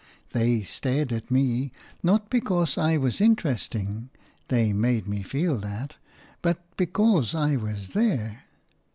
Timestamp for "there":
7.89-8.45